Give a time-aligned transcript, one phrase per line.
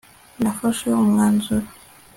[0.41, 1.67] Nafashe umwanzuro